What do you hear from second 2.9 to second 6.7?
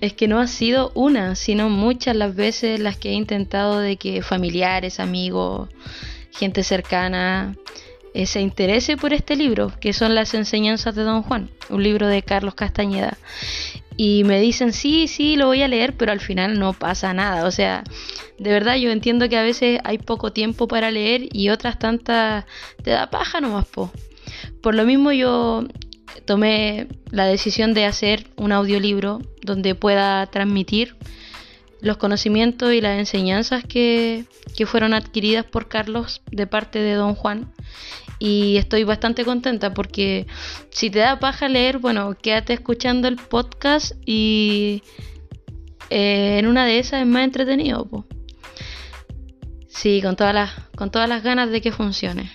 que he intentado de que familiares, amigos, gente